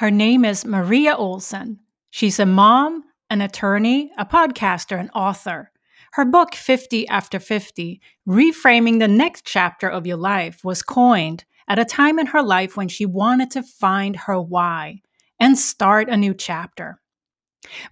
[0.00, 1.78] Her name is Maria Olsen.
[2.08, 5.72] She's a mom, an attorney, a podcaster, and author.
[6.12, 11.78] Her book, 50 After 50 Reframing the Next Chapter of Your Life, was coined at
[11.78, 15.02] a time in her life when she wanted to find her why
[15.38, 16.98] and start a new chapter.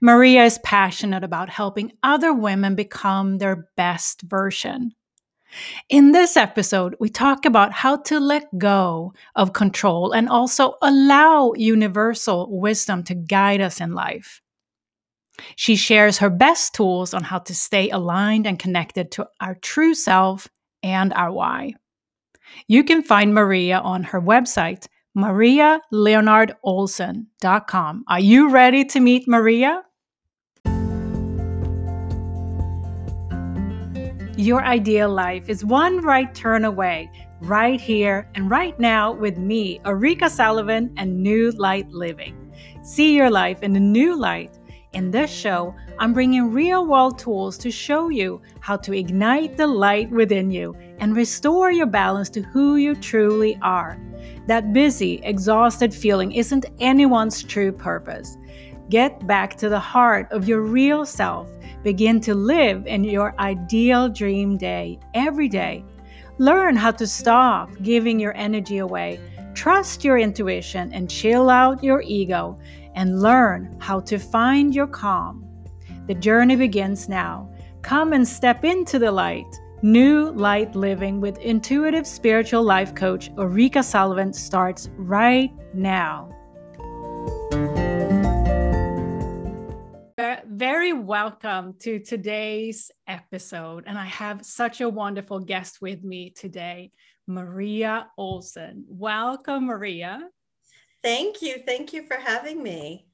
[0.01, 4.93] Maria is passionate about helping other women become their best version.
[5.89, 11.53] In this episode, we talk about how to let go of control and also allow
[11.57, 14.43] universal wisdom to guide us in life.
[15.57, 19.95] She shares her best tools on how to stay aligned and connected to our true
[19.95, 20.49] self
[20.83, 21.75] and our why.
[22.67, 28.05] You can find Maria on her website, marialeonardolsen.com.
[28.09, 29.83] Are you ready to meet Maria?
[34.39, 37.11] Your ideal life is one right turn away,
[37.41, 42.55] right here and right now with me, Erika Sullivan, and New Light Living.
[42.85, 44.57] See your life in a new light.
[44.93, 49.67] In this show, I'm bringing real world tools to show you how to ignite the
[49.67, 53.99] light within you and restore your balance to who you truly are.
[54.47, 58.39] That busy, exhausted feeling isn't anyone's true purpose.
[58.89, 61.49] Get back to the heart of your real self
[61.85, 65.85] Begin to live in your ideal dream day every day.
[66.39, 69.21] Learn how to stop giving your energy away.
[69.55, 72.59] Trust your intuition and chill out your ego
[72.95, 75.45] and learn how to find your calm.
[76.09, 77.49] The journey begins now.
[77.83, 79.47] Come and step into the light.
[79.81, 86.38] New Light Living with intuitive spiritual life coach Erika Sullivan starts right now.
[90.47, 93.85] Very welcome to today's episode.
[93.87, 96.91] And I have such a wonderful guest with me today,
[97.27, 98.85] Maria Olsen.
[98.89, 100.29] Welcome, Maria.
[101.03, 101.63] Thank you.
[101.65, 103.07] Thank you for having me.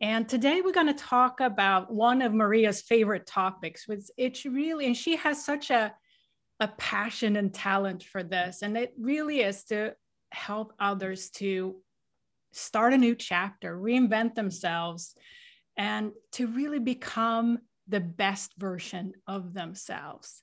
[0.00, 4.86] And today we're going to talk about one of Maria's favorite topics, which it's really,
[4.86, 5.92] and she has such a,
[6.60, 8.62] a passion and talent for this.
[8.62, 9.94] And it really is to
[10.30, 11.76] help others to
[12.52, 15.14] start a new chapter, reinvent themselves,
[15.76, 17.58] and to really become
[17.88, 20.42] the best version of themselves.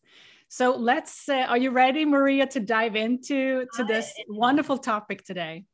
[0.50, 5.66] So let's, uh, are you ready, Maria, to dive into to this wonderful topic today?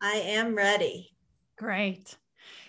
[0.00, 1.10] I am ready.
[1.58, 2.16] Great.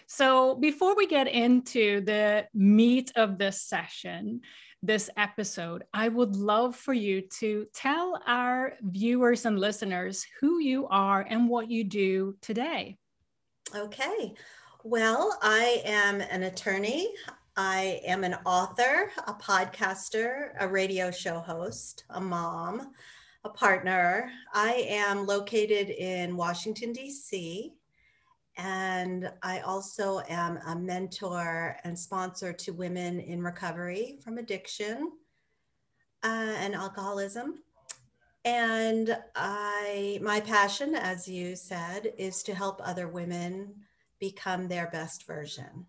[0.07, 4.41] So before we get into the meat of this session,
[4.83, 10.87] this episode, I would love for you to tell our viewers and listeners who you
[10.87, 12.97] are and what you do today.
[13.73, 14.33] Okay.
[14.83, 17.13] Well, I am an attorney.
[17.55, 22.91] I am an author, a podcaster, a radio show host, a mom,
[23.43, 24.31] a partner.
[24.55, 27.73] I am located in Washington, D.C.,
[28.57, 35.11] and I also am a mentor and sponsor to women in recovery from addiction
[36.23, 37.59] uh, and alcoholism.
[38.45, 43.75] And I, my passion, as you said, is to help other women
[44.21, 45.85] become their best version.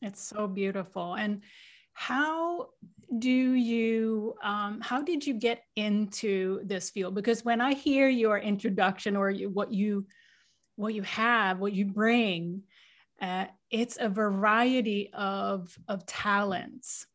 [0.00, 1.14] It's so beautiful.
[1.14, 1.42] And
[1.94, 2.68] how
[3.18, 8.38] do you um, how did you get into this field because when i hear your
[8.38, 10.06] introduction or you, what you
[10.76, 12.62] what you have what you bring
[13.20, 17.06] uh, it's a variety of of talents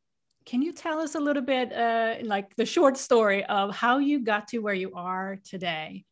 [0.45, 4.23] can you tell us a little bit uh, like the short story of how you
[4.23, 6.05] got to where you are today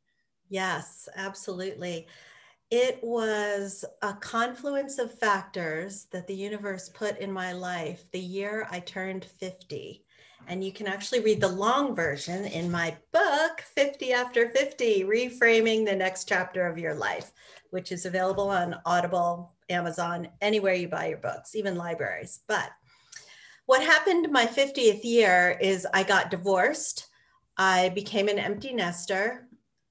[0.50, 2.08] yes absolutely
[2.72, 8.68] it was a confluence of factors that the universe put in my life the year
[8.72, 10.04] I turned 50.
[10.48, 15.86] And you can actually read the long version in my book, 50 After 50 Reframing
[15.86, 17.32] the Next Chapter of Your Life,
[17.72, 22.42] which is available on Audible, Amazon, anywhere you buy your books, even libraries.
[22.48, 22.70] But
[23.66, 27.08] what happened my 50th year is I got divorced.
[27.58, 29.48] I became an empty nester.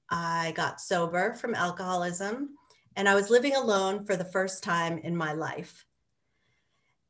[0.09, 2.55] I got sober from alcoholism
[2.95, 5.85] and I was living alone for the first time in my life.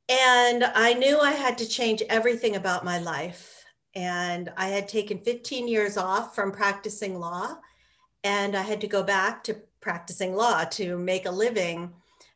[0.07, 3.63] And I knew I had to change everything about my life.
[3.95, 7.57] And I had taken 15 years off from practicing law,
[8.23, 11.93] and I had to go back to practicing law to make a living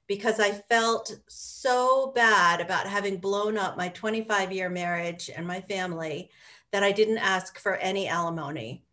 [0.08, 5.62] because I felt so bad about having blown up my 25 year marriage and my
[5.62, 6.32] family
[6.72, 8.84] that I didn't ask for any alimony.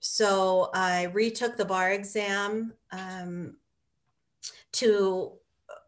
[0.00, 2.72] So I retook the bar exam.
[2.92, 3.56] Um,
[4.72, 5.32] to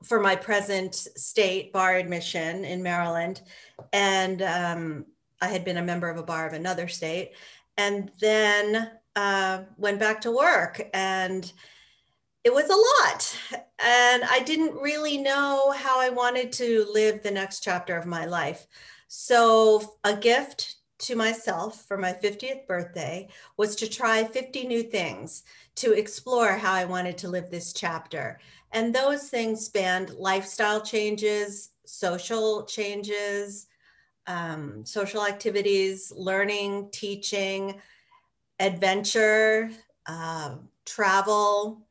[0.05, 3.43] for my present state bar admission in Maryland,
[3.93, 5.07] and um,
[5.41, 7.33] I had been a member of a bar of another state,
[7.77, 11.53] and then uh, went back to work and
[12.45, 13.63] it was a lot.
[13.85, 18.25] And I didn't really know how I wanted to live the next chapter of my
[18.25, 18.67] life.
[19.09, 25.43] So, a gift to myself for my 50th birthday was to try 50 new things
[25.79, 28.41] to explore how I wanted to live this chapter.
[28.73, 33.67] And those things spanned lifestyle changes, social changes,
[34.27, 37.81] um, social activities, learning, teaching,
[38.61, 39.71] adventure,
[40.07, 41.87] uh, travel.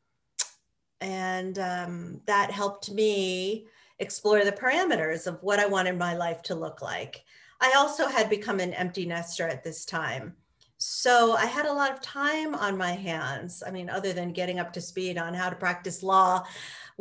[1.00, 3.68] And um, that helped me
[4.00, 7.24] explore the parameters of what I wanted my life to look like.
[7.62, 10.36] I also had become an empty nester at this time.
[10.78, 13.64] So I had a lot of time on my hands.
[13.66, 16.46] I mean, other than getting up to speed on how to practice law,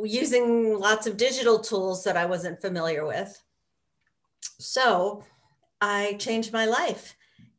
[0.03, 3.43] using lots of digital tools that I wasn't familiar with.
[4.59, 5.25] So
[5.81, 7.17] I changed my life.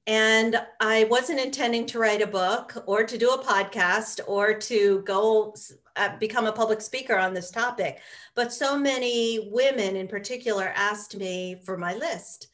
[0.07, 5.01] And I wasn't intending to write a book or to do a podcast or to
[5.01, 5.53] go
[5.97, 7.99] uh, become a public speaker on this topic.
[8.33, 12.47] But so many women in particular asked me for my list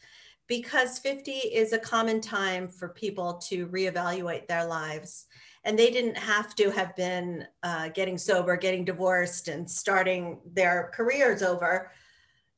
[0.48, 5.26] because 50 is a common time for people to reevaluate their lives.
[5.64, 10.92] And they didn't have to have been uh, getting sober, getting divorced, and starting their
[10.94, 11.92] careers over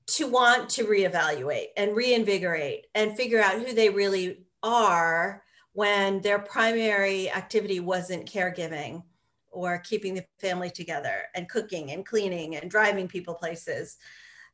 [0.08, 5.44] to want to reevaluate and reinvigorate and figure out who they really are
[5.74, 9.04] when their primary activity wasn't caregiving
[9.52, 13.98] or keeping the family together and cooking and cleaning and driving people places.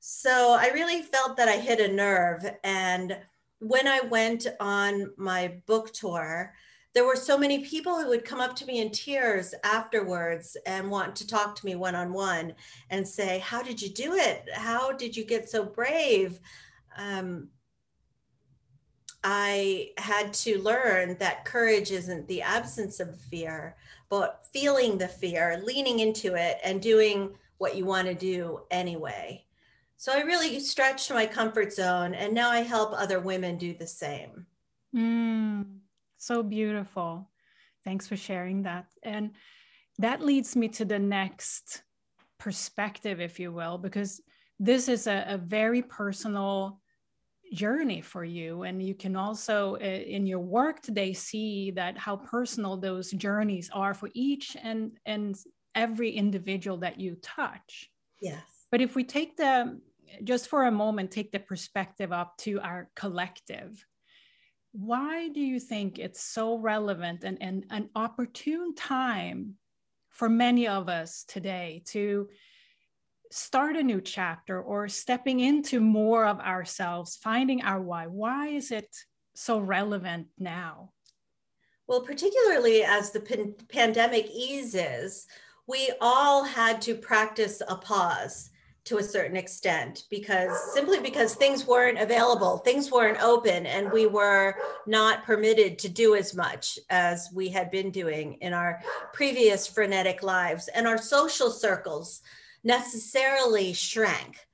[0.03, 2.43] So I really felt that I hit a nerve.
[2.63, 3.19] And
[3.59, 6.55] when I went on my book tour,
[6.95, 10.89] there were so many people who would come up to me in tears afterwards and
[10.89, 12.55] want to talk to me one on one
[12.89, 14.49] and say, How did you do it?
[14.51, 16.39] How did you get so brave?
[16.97, 17.49] Um,
[19.23, 23.75] I had to learn that courage isn't the absence of fear,
[24.09, 29.45] but feeling the fear, leaning into it, and doing what you want to do anyway.
[30.01, 33.85] So I really stretched my comfort zone, and now I help other women do the
[33.85, 34.47] same.
[34.95, 35.77] Mm,
[36.17, 37.29] so beautiful.
[37.83, 38.87] Thanks for sharing that.
[39.03, 39.35] And
[39.99, 41.83] that leads me to the next
[42.39, 44.19] perspective, if you will, because
[44.59, 46.81] this is a, a very personal
[47.53, 52.15] journey for you and you can also uh, in your work today see that how
[52.15, 55.35] personal those journeys are for each and and
[55.75, 57.89] every individual that you touch
[58.21, 58.39] yes
[58.71, 59.77] but if we take the
[60.23, 63.85] just for a moment take the perspective up to our collective
[64.73, 69.55] why do you think it's so relevant and, and an opportune time
[70.09, 72.29] for many of us today to
[73.31, 78.07] start a new chapter or stepping into more of ourselves, finding our why.
[78.07, 78.93] Why is it
[79.33, 80.91] so relevant now?
[81.87, 85.27] Well, particularly as the pan- pandemic eases,
[85.67, 88.50] we all had to practice a pause
[88.83, 94.07] to a certain extent because simply because things weren't available, things weren't open, and we
[94.07, 94.55] were
[94.87, 98.81] not permitted to do as much as we had been doing in our
[99.13, 100.67] previous frenetic lives.
[100.69, 102.21] And our social circles
[102.63, 104.47] necessarily shrank.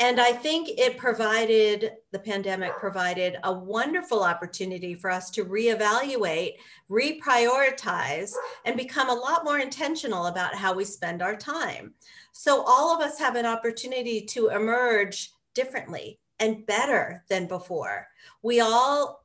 [0.00, 6.52] And I think it provided, the pandemic provided a wonderful opportunity for us to reevaluate,
[6.88, 8.32] reprioritize,
[8.64, 11.94] and become a lot more intentional about how we spend our time.
[12.32, 18.06] So all of us have an opportunity to emerge differently and better than before.
[18.42, 19.24] We all,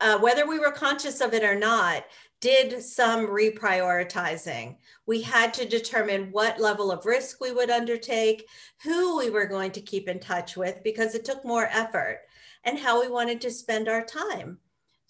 [0.00, 2.04] uh, whether we were conscious of it or not,
[2.40, 4.76] did some reprioritizing.
[5.06, 8.46] We had to determine what level of risk we would undertake,
[8.82, 12.20] who we were going to keep in touch with because it took more effort,
[12.64, 14.58] and how we wanted to spend our time.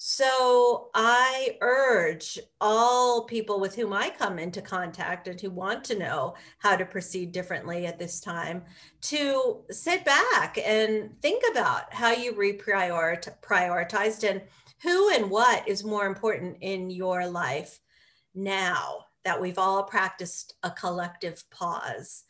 [0.02, 5.98] So I urge all people with whom I come into contact and who want to
[5.98, 8.62] know how to proceed differently at this time
[9.02, 14.40] to sit back and think about how you reprioritized and
[14.82, 17.80] who and what is more important in your life
[18.34, 22.24] now that we've all practiced a collective pause?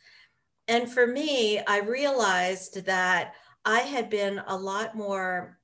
[0.67, 3.33] And for me, I realized that
[3.65, 5.59] I had been a lot more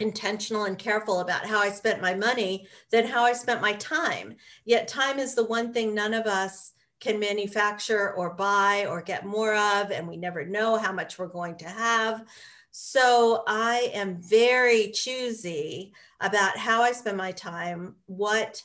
[0.00, 4.36] intentional and careful about how I spent my money than how I spent my time.
[4.64, 9.26] Yet, time is the one thing none of us can manufacture or buy or get
[9.26, 12.24] more of, and we never know how much we're going to have.
[12.70, 18.62] So I am very choosy about how I spend my time, what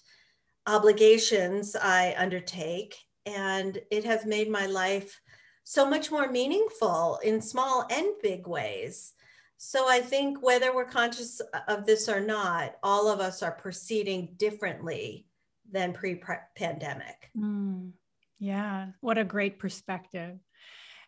[0.68, 2.96] obligations I undertake,
[3.26, 5.22] and it has made my life
[5.64, 9.14] so much more meaningful in small and big ways.
[9.58, 14.34] So I think whether we're conscious of this or not, all of us are proceeding
[14.38, 15.26] differently
[15.72, 16.22] than pre
[16.56, 17.30] pandemic.
[17.38, 17.92] Mm,
[18.40, 20.38] Yeah, what a great perspective.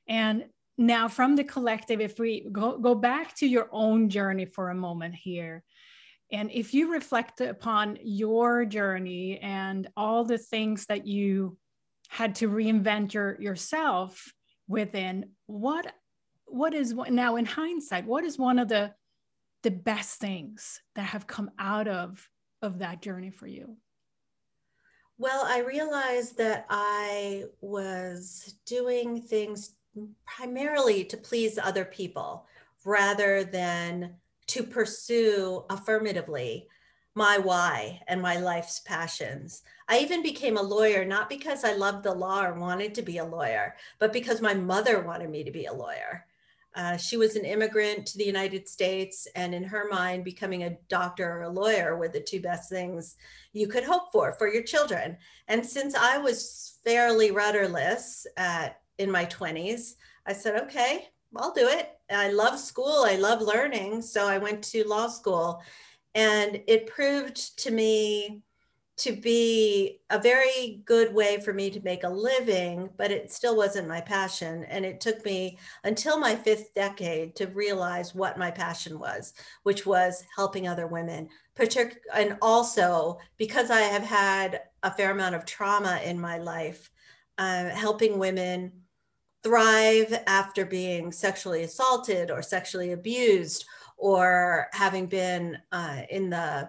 [0.07, 0.45] And
[0.77, 4.75] now, from the collective, if we go, go back to your own journey for a
[4.75, 5.63] moment here,
[6.31, 11.57] and if you reflect upon your journey and all the things that you
[12.09, 14.33] had to reinvent your, yourself
[14.67, 15.93] within, what
[16.47, 18.93] what is now in hindsight, what is one of the
[19.63, 22.27] the best things that have come out of
[22.61, 23.77] of that journey for you?
[25.17, 29.75] Well, I realized that I was doing things
[30.25, 32.45] primarily to please other people
[32.83, 34.15] rather than
[34.47, 36.67] to pursue affirmatively
[37.15, 39.63] my why and my life's passions.
[39.87, 43.19] I even became a lawyer, not because I loved the law or wanted to be
[43.19, 46.25] a lawyer, but because my mother wanted me to be a lawyer.
[46.75, 50.77] Uh, she was an immigrant to the United States, and in her mind, becoming a
[50.89, 53.15] doctor or a lawyer were the two best things
[53.53, 55.15] you could hope for for your children.
[55.47, 59.93] And since I was fairly rudderless at, in my 20s,
[60.25, 61.89] I said, okay, I'll do it.
[62.09, 64.01] I love school, I love learning.
[64.01, 65.61] So I went to law school,
[66.13, 68.43] and it proved to me
[68.97, 73.57] to be a very good way for me to make a living, but it still
[73.57, 74.63] wasn't my passion.
[74.65, 79.85] And it took me until my fifth decade to realize what my passion was, which
[79.85, 81.27] was helping other women.
[82.13, 86.89] And also because I have had a fair amount of trauma in my life,
[87.37, 88.71] uh, helping women
[89.45, 93.63] thrive after being sexually assaulted or sexually abused
[93.95, 96.67] or having been uh, in the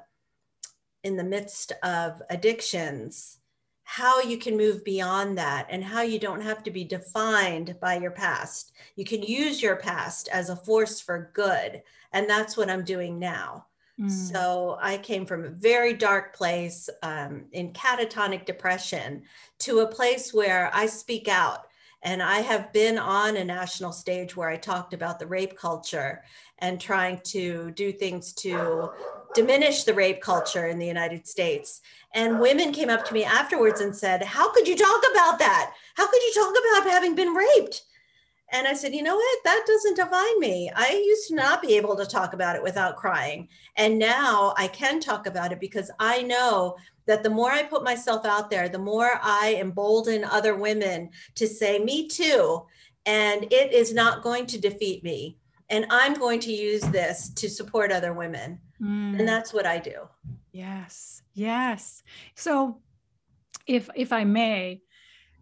[1.03, 3.39] in the midst of addictions,
[3.85, 7.97] how you can move beyond that and how you don't have to be defined by
[7.97, 8.73] your past.
[8.97, 11.83] You can use your past as a force for good.
[12.13, 13.67] And that's what I'm doing now.
[14.01, 14.11] Mm.
[14.11, 19.23] So I came from a very dark place um, in catatonic depression
[19.61, 21.66] to a place where I speak out.
[22.07, 26.23] And I have been on a national stage where I talked about the rape culture
[26.61, 28.91] and trying to do things to
[29.35, 31.81] diminish the rape culture in the United States.
[32.15, 35.73] And women came up to me afterwards and said, How could you talk about that?
[35.97, 37.83] How could you talk about having been raped?
[38.53, 39.39] And I said, You know what?
[39.45, 40.71] That doesn't define me.
[40.75, 43.49] I used to not be able to talk about it without crying.
[43.77, 46.77] And now I can talk about it because I know
[47.07, 51.47] that the more I put myself out there, the more I embolden other women to
[51.47, 52.65] say, Me too.
[53.05, 55.39] And it is not going to defeat me
[55.69, 58.61] and I'm going to use this to support other women.
[58.81, 59.19] Mm.
[59.19, 60.09] And that's what I do.
[60.53, 61.23] Yes.
[61.35, 62.03] Yes.
[62.35, 62.81] So
[63.67, 64.83] if if I may,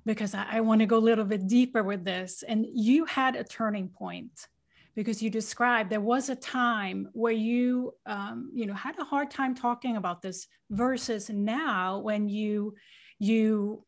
[0.04, 3.36] because I, I want to go a little bit deeper with this, and you had
[3.36, 4.46] a turning point
[4.94, 9.30] because you described there was a time where you um, you know had a hard
[9.30, 12.74] time talking about this versus now when you
[13.18, 13.84] you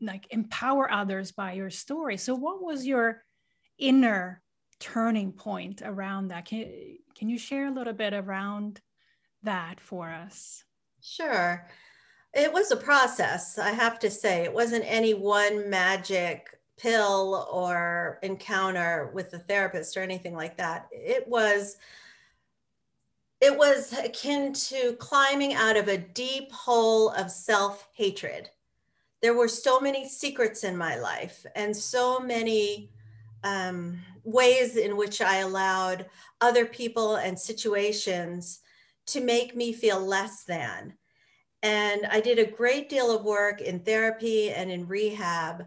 [0.00, 3.22] like empower others by your story so what was your
[3.78, 4.42] inner
[4.82, 6.44] turning point around that.
[6.44, 6.66] Can,
[7.16, 8.80] can you share a little bit around
[9.44, 10.64] that for us?
[11.00, 11.68] Sure.
[12.34, 14.42] It was a process, I have to say.
[14.42, 20.88] It wasn't any one magic pill or encounter with the therapist or anything like that.
[20.90, 21.76] It was
[23.40, 28.48] it was akin to climbing out of a deep hole of self-hatred.
[29.20, 32.92] There were so many secrets in my life and so many
[33.42, 36.06] um, ways in which I allowed
[36.40, 38.60] other people and situations
[39.06, 40.94] to make me feel less than.
[41.62, 45.66] And I did a great deal of work in therapy and in rehab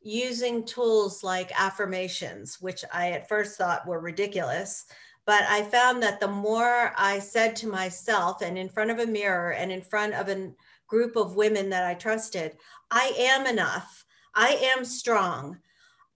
[0.00, 4.86] using tools like affirmations, which I at first thought were ridiculous.
[5.26, 9.06] But I found that the more I said to myself and in front of a
[9.06, 10.52] mirror and in front of a
[10.88, 12.56] group of women that I trusted,
[12.90, 15.58] I am enough, I am strong,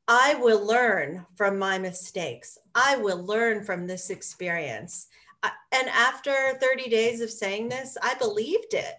[0.09, 2.59] I will learn from my mistakes.
[2.75, 5.09] I will learn from this experience.
[5.42, 8.95] And after 30 days of saying this, I believed it.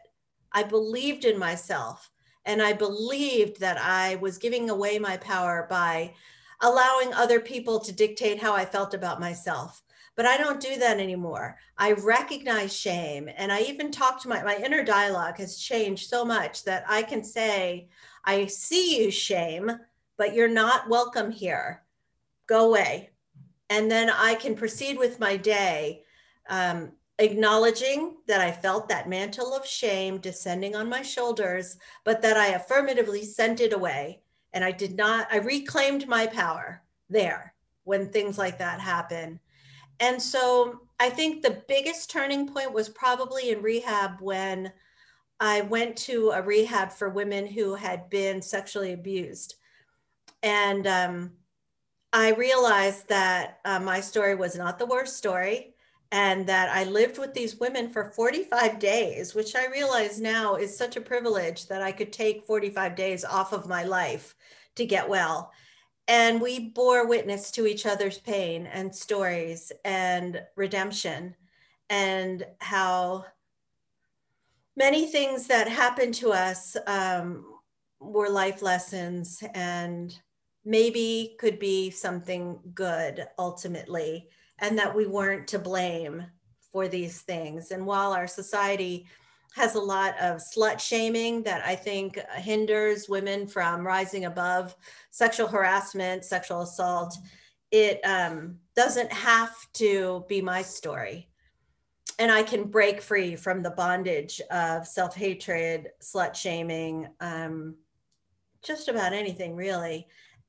[0.57, 2.09] I believed in myself.
[2.45, 6.13] And I believed that I was giving away my power by
[6.61, 9.83] allowing other people to dictate how I felt about myself.
[10.15, 11.57] But I don't do that anymore.
[11.77, 13.29] I recognize shame.
[13.37, 17.03] And I even talk to my, my inner dialogue has changed so much that I
[17.03, 17.89] can say,
[18.25, 19.71] I see you, shame
[20.17, 21.83] but you're not welcome here.
[22.47, 23.11] Go away.
[23.69, 26.03] And then I can proceed with my day,
[26.49, 32.37] um, acknowledging that I felt that mantle of shame descending on my shoulders, but that
[32.37, 34.21] I affirmatively sent it away.
[34.53, 39.39] And I did not, I reclaimed my power there when things like that happen.
[39.99, 44.71] And so I think the biggest turning point was probably in rehab when
[45.39, 49.55] I went to a rehab for women who had been sexually abused.
[50.43, 51.31] And um,
[52.13, 55.75] I realized that uh, my story was not the worst story
[56.11, 60.77] and that I lived with these women for 45 days, which I realize now is
[60.77, 64.35] such a privilege that I could take 45 days off of my life
[64.75, 65.51] to get well.
[66.07, 71.35] And we bore witness to each other's pain and stories and redemption
[71.89, 73.25] and how
[74.77, 77.43] many things that happened to us um,
[77.99, 80.17] were life lessons and
[80.63, 86.25] maybe could be something good ultimately and that we weren't to blame
[86.71, 87.71] for these things.
[87.71, 89.07] And while our society
[89.55, 94.75] has a lot of slut shaming that I think hinders women from rising above
[95.09, 97.17] sexual harassment, sexual assault,
[97.71, 101.27] it um, doesn't have to be my story.
[102.19, 107.75] And I can break free from the bondage of self hatred, slut shaming, um,
[108.63, 110.07] just about anything really.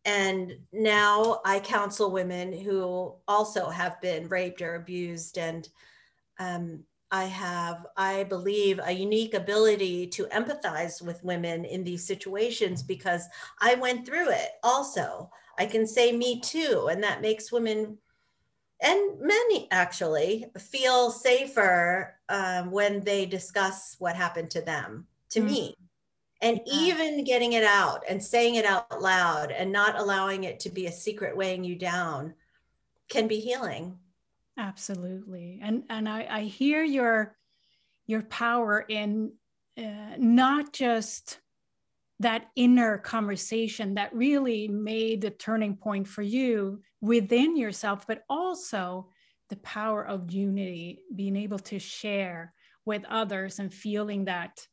[0.08, 5.36] And now I counsel women who also have been raped or abused.
[5.36, 5.68] And
[6.38, 12.82] um, I have, I believe, a unique ability to empathize with women in these situations
[12.82, 13.28] because
[13.60, 15.30] I went through it also.
[15.58, 16.88] I can say me too.
[16.90, 17.98] And that makes women
[18.80, 25.48] and many actually feel safer um, when they discuss what happened to them, to mm-hmm.
[25.50, 25.76] me
[26.40, 30.71] and even getting it out and saying it out loud and not allowing it to
[30.71, 32.35] be a secret weighing you down
[33.09, 33.99] can be healing.
[34.57, 35.61] Absolutely.
[35.62, 37.37] And and i, I hear your
[38.07, 39.33] your power in
[39.76, 41.38] uh, not just
[42.21, 49.09] that inner conversation that really made the turning point for you within yourself but also
[49.50, 52.52] the power of unity being able to share
[52.85, 54.66] with others and feeling that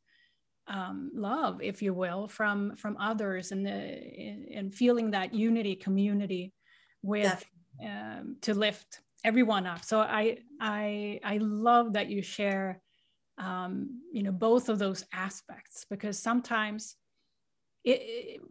[0.67, 6.53] um, love, if you will, from from others, and and feeling that unity, community,
[7.01, 7.45] with
[7.83, 9.83] um, to lift everyone up.
[9.83, 12.81] So I I I love that you share,
[13.37, 16.95] um, you know, both of those aspects because sometimes
[17.83, 18.41] it, it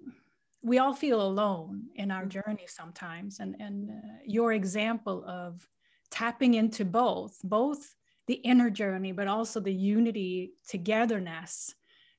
[0.63, 2.41] we all feel alone in our mm-hmm.
[2.41, 5.67] journey sometimes, and and uh, your example of
[6.11, 7.97] tapping into both both
[8.27, 11.75] the inner journey but also the unity togetherness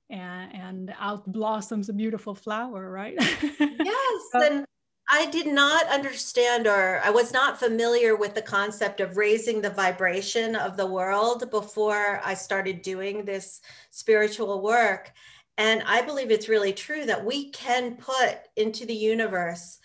[0.09, 3.15] and, and out blossoms a beautiful flower, right?
[3.59, 4.21] yes.
[4.33, 4.65] and
[5.09, 9.69] I did not understand or I was not familiar with the concept of raising the
[9.69, 15.11] vibration of the world before I started doing this spiritual work.
[15.57, 19.79] And I believe it's really true that we can put into the universe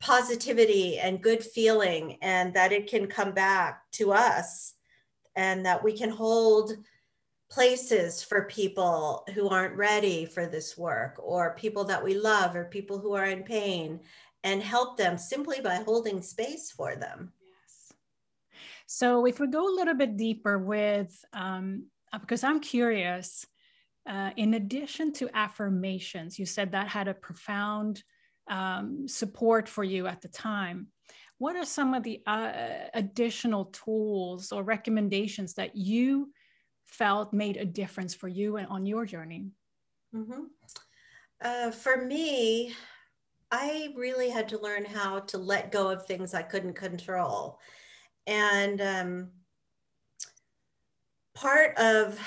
[0.00, 4.74] positivity and good feeling and that it can come back to us
[5.36, 6.72] and that we can hold
[7.50, 12.64] places for people who aren't ready for this work or people that we love or
[12.64, 14.00] people who are in pain
[14.42, 17.32] and help them simply by holding space for them.
[17.40, 17.92] Yes.
[18.86, 23.46] So if we go a little bit deeper with, um, uh, because I'm curious,
[24.06, 28.02] uh, in addition to affirmations, you said that had a profound
[28.48, 30.88] um, support for you at the time.
[31.38, 36.30] What are some of the uh, additional tools or recommendations that you
[36.98, 39.50] felt made a difference for you and on your journey?
[40.14, 40.44] Mm-hmm.
[41.42, 42.74] Uh, for me,
[43.50, 47.58] I really had to learn how to let go of things I couldn't control.
[48.26, 49.30] And um,
[51.34, 52.18] part of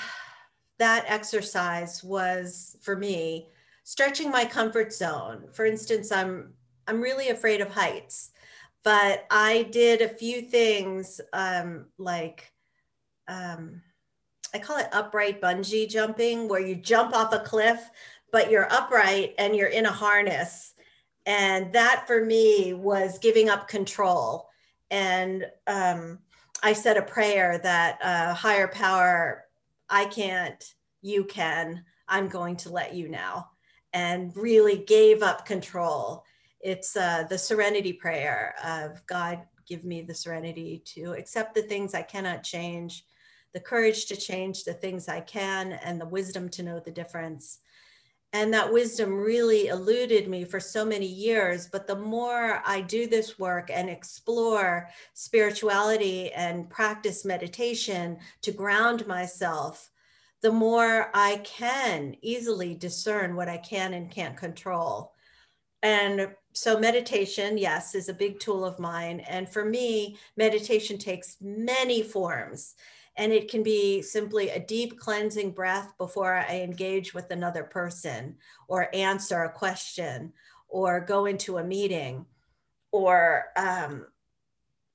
[0.78, 3.48] that exercise was for me
[3.84, 5.48] stretching my comfort zone.
[5.52, 6.52] For instance, I'm
[6.86, 8.30] I'm really afraid of heights,
[8.82, 12.52] but I did a few things um, like
[13.26, 13.82] um,
[14.54, 17.90] I call it upright bungee jumping, where you jump off a cliff,
[18.32, 20.74] but you're upright and you're in a harness.
[21.26, 24.48] And that for me was giving up control.
[24.90, 26.20] And um,
[26.62, 29.44] I said a prayer that uh, higher power,
[29.90, 30.62] I can't,
[31.02, 33.50] you can, I'm going to let you now.
[33.92, 36.24] And really gave up control.
[36.60, 41.94] It's uh, the serenity prayer of God, give me the serenity to accept the things
[41.94, 43.04] I cannot change
[43.54, 47.58] the courage to change the things I can, and the wisdom to know the difference.
[48.32, 51.66] And that wisdom really eluded me for so many years.
[51.66, 59.06] But the more I do this work and explore spirituality and practice meditation to ground
[59.06, 59.90] myself,
[60.42, 65.14] the more I can easily discern what I can and can't control.
[65.82, 69.20] And so, meditation, yes, is a big tool of mine.
[69.20, 72.74] And for me, meditation takes many forms
[73.18, 78.36] And it can be simply a deep cleansing breath before I engage with another person
[78.68, 80.32] or answer a question
[80.68, 82.24] or go into a meeting
[82.92, 84.06] or um,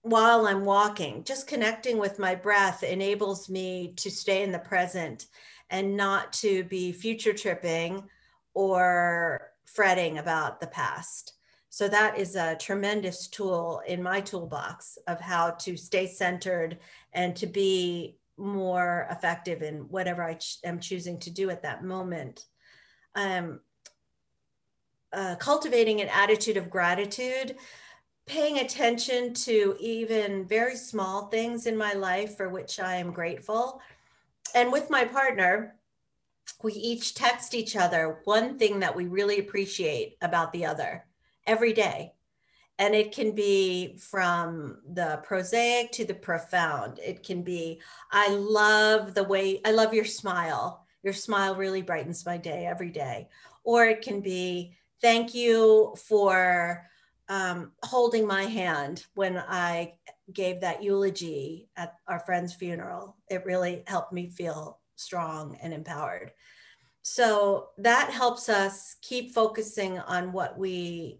[0.03, 5.27] while I'm walking, just connecting with my breath enables me to stay in the present
[5.69, 8.03] and not to be future tripping
[8.53, 11.33] or fretting about the past.
[11.73, 16.77] So that is a tremendous tool in my toolbox of how to stay centered
[17.13, 21.83] and to be more effective in whatever I ch- am choosing to do at that
[21.83, 22.45] moment.
[23.15, 23.62] Um,
[25.12, 27.55] uh, cultivating an attitude of gratitude
[28.27, 33.81] paying attention to even very small things in my life for which I am grateful.
[34.53, 35.73] And with my partner,
[36.62, 41.05] we each text each other one thing that we really appreciate about the other
[41.45, 42.13] every day.
[42.79, 46.99] And it can be from the prosaic to the profound.
[46.99, 50.86] It can be, I love the way, I love your smile.
[51.03, 53.27] Your smile really brightens my day every day.
[53.63, 56.89] Or it can be, thank you for
[57.29, 59.93] um, holding my hand when I
[60.32, 63.17] gave that eulogy at our friend's funeral.
[63.29, 66.32] It really helped me feel strong and empowered.
[67.01, 71.19] So that helps us keep focusing on what we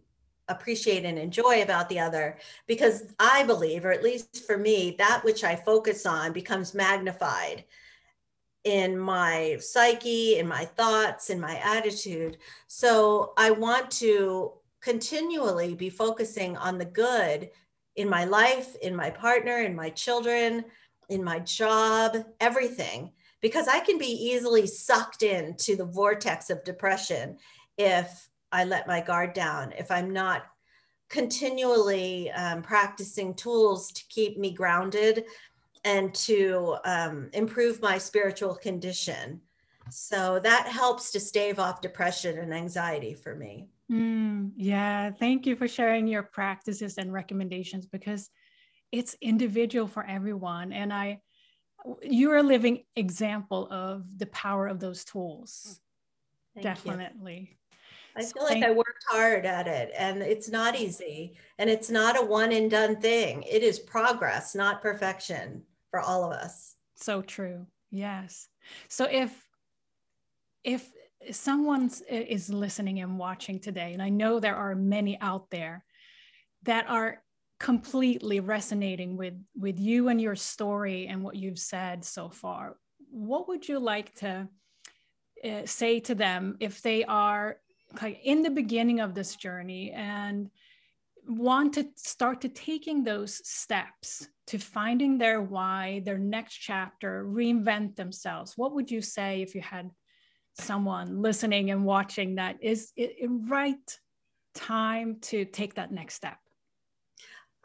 [0.53, 2.37] appreciate and enjoy about the other
[2.67, 7.65] because I believe, or at least for me, that which I focus on becomes magnified
[8.63, 12.37] in my psyche, in my thoughts, in my attitude.
[12.67, 17.49] So I want to continually be focusing on the good
[17.95, 20.65] in my life, in my partner, in my children,
[21.09, 23.11] in my job, everything,
[23.41, 27.37] because I can be easily sucked into the vortex of depression
[27.77, 30.43] if I let my guard down, if I'm not
[31.09, 35.25] continually um, practicing tools to keep me grounded
[35.83, 39.41] and to um, improve my spiritual condition.
[39.89, 43.67] So that helps to stave off depression and anxiety for me.
[43.91, 48.29] Mm, yeah, thank you for sharing your practices and recommendations because
[48.91, 50.71] it's individual for everyone.
[50.71, 51.21] And I,
[52.01, 55.81] you're a living example of the power of those tools.
[56.55, 57.49] Thank Definitely.
[57.51, 57.57] You.
[58.15, 62.19] I feel like I worked hard at it and it's not easy and it's not
[62.19, 63.43] a one and done thing.
[63.43, 66.76] It is progress, not perfection for all of us.
[66.95, 67.65] So true.
[67.91, 68.47] Yes.
[68.88, 69.32] So if
[70.63, 70.89] if
[71.32, 75.84] someone is listening and watching today, and I know there are many out there
[76.63, 77.21] that are
[77.60, 82.78] completely resonating with with you and your story and what you've said so far,
[83.10, 84.47] what would you like to
[85.43, 87.58] uh, say to them if they are
[88.01, 90.49] like in the beginning of this journey and
[91.27, 97.95] want to start to taking those steps to finding their why, their next chapter, reinvent
[97.95, 98.58] themselves?
[98.58, 99.91] What would you say if you had
[100.60, 103.99] someone listening and watching that is it, it right
[104.53, 106.38] time to take that next step?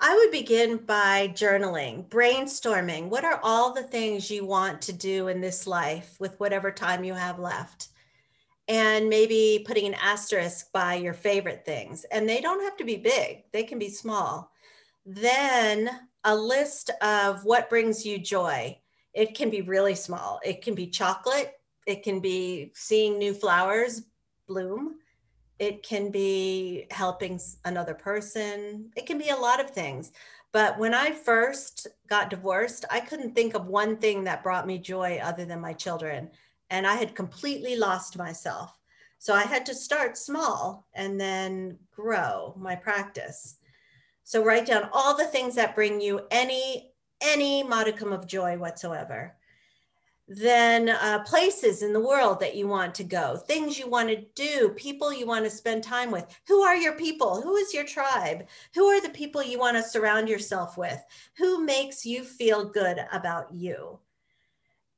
[0.01, 3.09] I would begin by journaling, brainstorming.
[3.09, 7.03] What are all the things you want to do in this life with whatever time
[7.03, 7.89] you have left?
[8.69, 12.05] And maybe putting an asterisk by your favorite things.
[12.05, 14.53] And they don't have to be big, they can be small.
[15.07, 15.91] Then
[16.25, 18.79] a list of what brings you joy.
[19.15, 24.03] It can be really small, it can be chocolate, it can be seeing new flowers
[24.47, 24.97] bloom.
[25.59, 28.91] It can be helping another person.
[28.97, 30.13] It can be a lot of things.
[30.53, 34.79] But when I first got divorced, I couldn't think of one thing that brought me
[34.79, 36.31] joy other than my children.
[36.71, 38.79] And I had completely lost myself.
[39.19, 43.57] So I had to start small and then grow my practice.
[44.25, 49.35] So write down all the things that bring you any any modicum of joy whatsoever
[50.29, 54.27] then uh, places in the world that you want to go, things you want to
[54.35, 56.27] do, people you want to spend time with.
[56.47, 57.41] Who are your people?
[57.41, 58.47] Who is your tribe?
[58.75, 61.03] Who are the people you want to surround yourself with?
[61.39, 63.99] Who makes you feel good about you?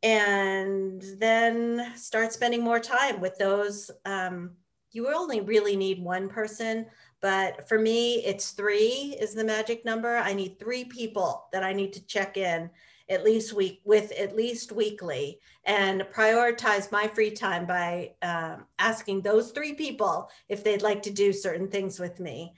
[0.02, 3.90] And then start spending more time with those.
[4.04, 4.52] Um,
[4.92, 6.86] you only really need one person,
[7.20, 10.16] but for me, it's three is the magic number.
[10.16, 12.70] I need three people that I need to check in
[13.10, 19.20] at least week with at least weekly and prioritize my free time by um, asking
[19.20, 22.54] those three people if they'd like to do certain things with me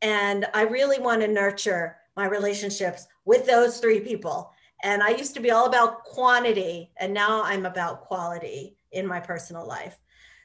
[0.00, 4.51] and i really want to nurture my relationships with those three people
[4.82, 9.20] and i used to be all about quantity and now i'm about quality in my
[9.20, 9.98] personal life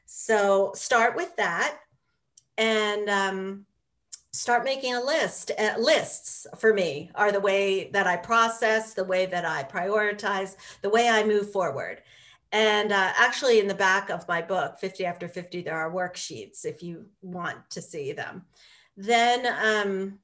[0.05, 1.77] so start with that
[2.57, 3.65] and um,
[4.31, 5.51] start making a list.
[5.57, 10.55] Uh, lists for me are the way that I process, the way that I prioritize,
[10.81, 12.01] the way I move forward.
[12.51, 16.65] And uh, actually, in the back of my book, 50 After 50, there are worksheets
[16.65, 18.45] if you want to see them.
[18.95, 20.19] Then um,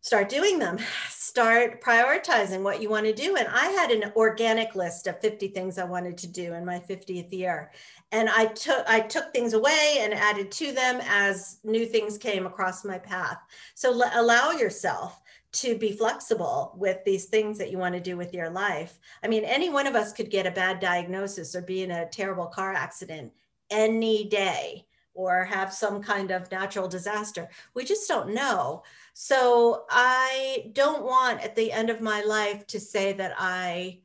[0.00, 0.78] start doing them,
[1.10, 3.36] start prioritizing what you want to do.
[3.36, 6.78] And I had an organic list of 50 things I wanted to do in my
[6.78, 7.70] 50th year.
[8.12, 12.46] And I took I took things away and added to them as new things came
[12.46, 13.38] across my path.
[13.74, 18.16] So l- allow yourself to be flexible with these things that you want to do
[18.16, 18.98] with your life.
[19.22, 22.08] I mean, any one of us could get a bad diagnosis or be in a
[22.08, 23.32] terrible car accident
[23.70, 24.86] any day
[25.18, 27.48] or have some kind of natural disaster.
[27.74, 28.84] We just don't know.
[29.20, 33.98] So I don't want at the end of my life to say that I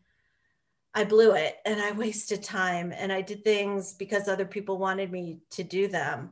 [0.95, 5.11] I blew it and I wasted time and I did things because other people wanted
[5.11, 6.31] me to do them.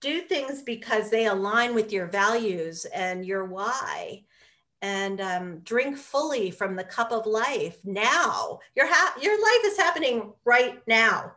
[0.00, 4.24] Do things because they align with your values and your why
[4.82, 8.58] and um, drink fully from the cup of life now.
[8.74, 11.34] Your, ha- your life is happening right now.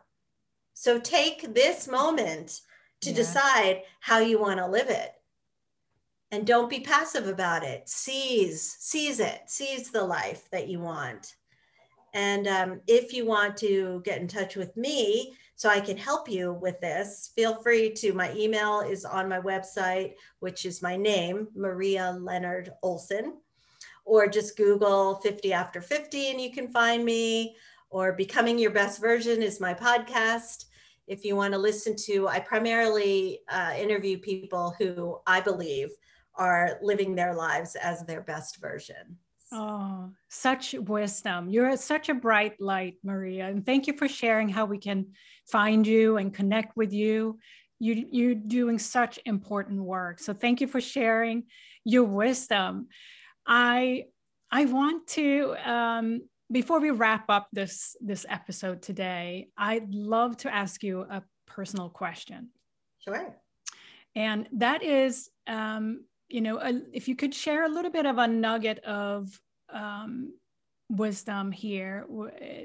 [0.74, 2.60] So take this moment
[3.02, 3.16] to yeah.
[3.16, 5.12] decide how you want to live it.
[6.32, 7.86] And don't be passive about it.
[7.86, 11.34] Seize, seize it, seize the life that you want.
[12.14, 16.30] And um, if you want to get in touch with me, so I can help
[16.30, 18.14] you with this, feel free to.
[18.14, 23.34] My email is on my website, which is my name, Maria Leonard Olsen,
[24.06, 27.56] or just Google 50 After 50 and you can find me.
[27.90, 30.64] Or Becoming Your Best Version is my podcast.
[31.06, 35.90] If you want to listen to, I primarily uh, interview people who I believe
[36.36, 39.18] are living their lives as their best version.
[39.52, 41.50] Oh, such wisdom.
[41.50, 43.48] You're such a bright light, Maria.
[43.48, 45.08] And thank you for sharing how we can
[45.46, 47.38] find you and connect with you.
[47.78, 50.20] You, you're doing such important work.
[50.20, 51.44] So thank you for sharing
[51.84, 52.88] your wisdom.
[53.46, 54.04] I
[54.50, 60.54] I want to um, before we wrap up this this episode today, I'd love to
[60.54, 62.50] ask you a personal question.
[63.00, 63.36] Sure.
[64.14, 68.18] And that is um, you know, a, if you could share a little bit of
[68.18, 69.38] a nugget of
[69.70, 70.32] um,
[70.88, 72.06] wisdom here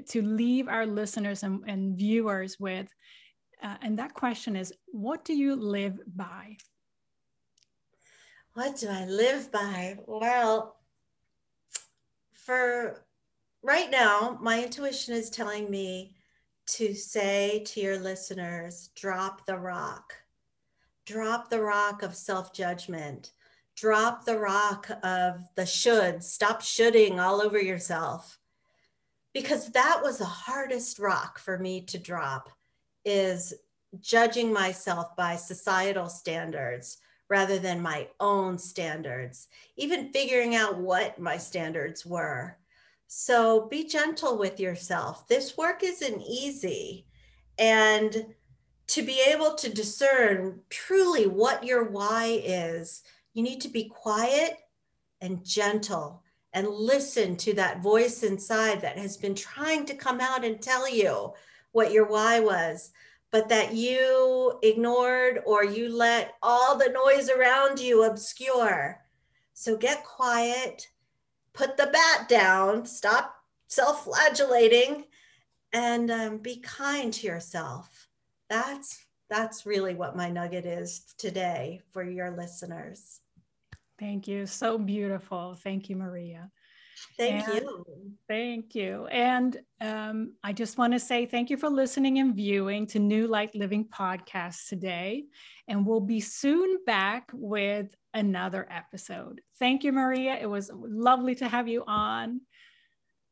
[0.08, 2.88] to leave our listeners and, and viewers with.
[3.62, 6.56] Uh, and that question is what do you live by?
[8.54, 9.98] What do I live by?
[10.06, 10.76] Well,
[12.32, 13.04] for
[13.62, 16.14] right now, my intuition is telling me
[16.68, 20.14] to say to your listeners drop the rock,
[21.06, 23.32] drop the rock of self judgment
[23.80, 28.38] drop the rock of the should, stop shoulding all over yourself.
[29.32, 32.50] Because that was the hardest rock for me to drop
[33.04, 33.54] is
[34.00, 36.98] judging myself by societal standards
[37.30, 42.56] rather than my own standards, even figuring out what my standards were.
[43.06, 45.28] So be gentle with yourself.
[45.28, 47.06] This work isn't easy.
[47.58, 48.34] And
[48.88, 53.02] to be able to discern truly what your why is,
[53.34, 54.56] you need to be quiet
[55.20, 60.44] and gentle and listen to that voice inside that has been trying to come out
[60.44, 61.32] and tell you
[61.72, 62.90] what your why was,
[63.30, 68.98] but that you ignored or you let all the noise around you obscure.
[69.52, 70.88] So get quiet,
[71.52, 73.34] put the bat down, stop
[73.66, 75.04] self flagellating,
[75.72, 78.08] and um, be kind to yourself.
[78.48, 83.20] That's that's really what my nugget is today for your listeners.
[83.98, 84.46] Thank you.
[84.46, 85.56] So beautiful.
[85.62, 86.50] Thank you, Maria.
[87.16, 87.84] Thank and you.
[88.28, 89.06] Thank you.
[89.06, 93.26] And um, I just want to say thank you for listening and viewing to New
[93.26, 95.24] Light Living podcast today.
[95.66, 99.40] And we'll be soon back with another episode.
[99.58, 100.36] Thank you, Maria.
[100.40, 102.40] It was lovely to have you on.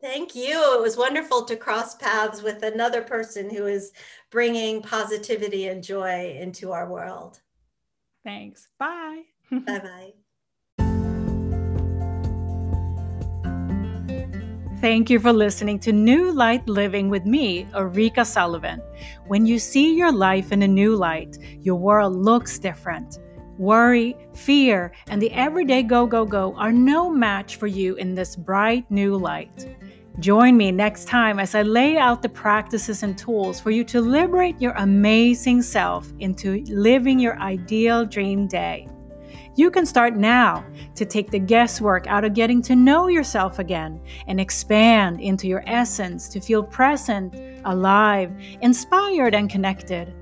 [0.01, 0.75] Thank you.
[0.75, 3.93] It was wonderful to cross paths with another person who is
[4.31, 7.41] bringing positivity and joy into our world.
[8.25, 8.69] Thanks.
[8.79, 9.23] Bye.
[9.51, 10.13] bye bye.
[14.81, 18.83] Thank you for listening to New Light Living with me, Erika Sullivan.
[19.27, 23.19] When you see your life in a new light, your world looks different.
[23.59, 28.37] Worry, fear, and the everyday go, go, go are no match for you in this
[28.37, 29.77] bright new light.
[30.21, 34.01] Join me next time as I lay out the practices and tools for you to
[34.01, 38.89] liberate your amazing self into living your ideal dream day.
[39.57, 40.65] You can start now
[40.95, 45.65] to take the guesswork out of getting to know yourself again and expand into your
[45.67, 50.15] essence to feel present, alive, inspired, and connected.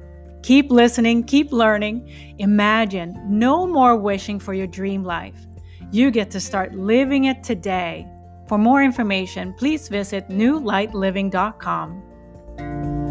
[0.45, 2.07] Keep listening, keep learning.
[2.37, 5.47] Imagine no more wishing for your dream life.
[5.91, 8.07] You get to start living it today.
[8.47, 13.04] For more information, please visit newlightliving.com.